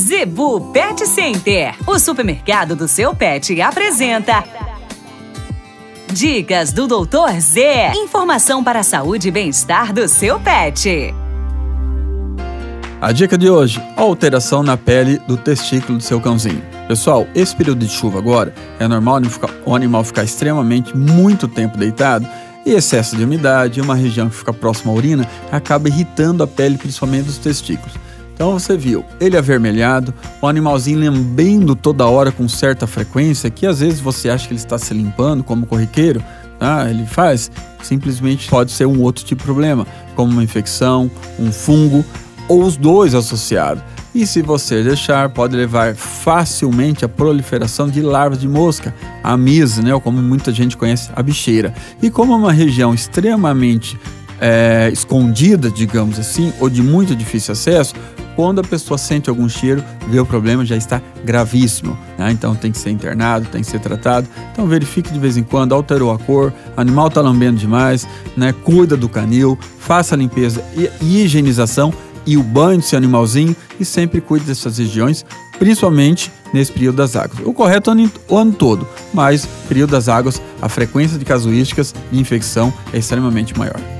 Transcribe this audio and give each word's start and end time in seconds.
Zebu 0.00 0.72
Pet 0.72 1.06
Center, 1.06 1.74
o 1.86 1.98
supermercado 1.98 2.74
do 2.74 2.88
seu 2.88 3.14
pet, 3.14 3.60
apresenta. 3.60 4.42
Dicas 6.10 6.72
do 6.72 6.86
Doutor 6.86 7.38
Z. 7.38 7.92
Informação 7.94 8.64
para 8.64 8.80
a 8.80 8.82
saúde 8.82 9.28
e 9.28 9.30
bem-estar 9.30 9.92
do 9.92 10.08
seu 10.08 10.40
pet. 10.40 11.14
A 12.98 13.12
dica 13.12 13.36
de 13.36 13.50
hoje: 13.50 13.78
alteração 13.94 14.62
na 14.62 14.74
pele 14.74 15.18
do 15.28 15.36
testículo 15.36 15.98
do 15.98 16.02
seu 16.02 16.18
cãozinho. 16.18 16.62
Pessoal, 16.88 17.26
esse 17.34 17.54
período 17.54 17.84
de 17.84 17.92
chuva 17.92 18.18
agora 18.18 18.54
é 18.78 18.88
normal 18.88 19.20
o 19.66 19.74
animal 19.74 20.02
ficar 20.02 20.24
extremamente 20.24 20.96
muito 20.96 21.46
tempo 21.46 21.76
deitado 21.76 22.26
e 22.64 22.70
excesso 22.70 23.16
de 23.16 23.24
umidade, 23.24 23.82
uma 23.82 23.94
região 23.94 24.30
que 24.30 24.36
fica 24.36 24.52
próxima 24.52 24.92
à 24.92 24.96
urina, 24.96 25.28
acaba 25.52 25.88
irritando 25.88 26.42
a 26.42 26.46
pele, 26.46 26.78
principalmente 26.78 27.26
dos 27.26 27.36
testículos. 27.36 27.92
Então 28.40 28.58
você 28.58 28.74
viu 28.74 29.04
ele 29.20 29.36
avermelhado, 29.36 30.14
o 30.40 30.46
animalzinho 30.46 30.98
lambendo 30.98 31.76
toda 31.76 32.06
hora 32.06 32.32
com 32.32 32.48
certa 32.48 32.86
frequência, 32.86 33.50
que 33.50 33.66
às 33.66 33.80
vezes 33.80 34.00
você 34.00 34.30
acha 34.30 34.48
que 34.48 34.54
ele 34.54 34.60
está 34.60 34.78
se 34.78 34.94
limpando 34.94 35.44
como 35.44 35.66
corriqueiro, 35.66 36.24
ah, 36.58 36.88
ele 36.88 37.04
faz, 37.04 37.50
simplesmente 37.82 38.48
pode 38.48 38.72
ser 38.72 38.86
um 38.86 39.02
outro 39.02 39.26
tipo 39.26 39.42
de 39.42 39.44
problema, 39.44 39.86
como 40.16 40.32
uma 40.32 40.42
infecção, 40.42 41.10
um 41.38 41.52
fungo 41.52 42.02
ou 42.48 42.64
os 42.64 42.78
dois 42.78 43.14
associados. 43.14 43.82
E 44.14 44.26
se 44.26 44.40
você 44.40 44.82
deixar, 44.82 45.28
pode 45.28 45.54
levar 45.54 45.94
facilmente 45.94 47.04
à 47.04 47.10
proliferação 47.10 47.90
de 47.90 48.00
larvas 48.00 48.40
de 48.40 48.48
mosca, 48.48 48.94
a 49.22 49.36
mise, 49.36 49.82
né, 49.82 49.92
ou 49.92 50.00
como 50.00 50.22
muita 50.22 50.50
gente 50.50 50.78
conhece, 50.78 51.10
a 51.14 51.22
bicheira. 51.22 51.74
E 52.00 52.08
como 52.08 52.32
é 52.32 52.36
uma 52.36 52.52
região 52.52 52.94
extremamente 52.94 54.00
é, 54.40 54.88
escondida, 54.90 55.70
digamos 55.70 56.18
assim, 56.18 56.54
ou 56.58 56.70
de 56.70 56.82
muito 56.82 57.14
difícil 57.14 57.52
acesso, 57.52 57.94
quando 58.40 58.62
a 58.62 58.64
pessoa 58.64 58.96
sente 58.96 59.28
algum 59.28 59.46
cheiro, 59.50 59.84
vê 60.08 60.18
o 60.18 60.24
problema, 60.24 60.64
já 60.64 60.74
está 60.74 61.02
gravíssimo. 61.22 61.94
Né? 62.16 62.32
Então 62.32 62.54
tem 62.54 62.72
que 62.72 62.78
ser 62.78 62.88
internado, 62.88 63.44
tem 63.44 63.60
que 63.60 63.66
ser 63.66 63.80
tratado. 63.80 64.26
Então 64.50 64.66
verifique 64.66 65.12
de 65.12 65.18
vez 65.18 65.36
em 65.36 65.42
quando, 65.42 65.74
alterou 65.74 66.10
a 66.10 66.18
cor, 66.18 66.50
animal 66.74 67.08
está 67.08 67.20
lambendo 67.20 67.58
demais, 67.58 68.08
né? 68.34 68.54
cuida 68.64 68.96
do 68.96 69.10
canil, 69.10 69.58
faça 69.78 70.14
a 70.14 70.18
limpeza 70.18 70.64
e 70.74 71.22
higienização 71.22 71.92
e 72.24 72.38
o 72.38 72.42
banho 72.42 72.80
desse 72.80 72.96
animalzinho 72.96 73.54
e 73.78 73.84
sempre 73.84 74.22
cuide 74.22 74.46
dessas 74.46 74.78
regiões, 74.78 75.22
principalmente 75.58 76.32
nesse 76.50 76.72
período 76.72 76.96
das 76.96 77.16
águas. 77.16 77.40
O 77.44 77.52
correto 77.52 77.90
é 77.90 77.94
o 78.26 78.38
ano 78.38 78.52
todo, 78.52 78.88
mas 79.12 79.46
período 79.68 79.90
das 79.90 80.08
águas, 80.08 80.40
a 80.62 80.68
frequência 80.70 81.18
de 81.18 81.26
casuísticas 81.26 81.94
de 82.10 82.18
infecção 82.18 82.72
é 82.90 82.96
extremamente 82.96 83.58
maior. 83.58 83.99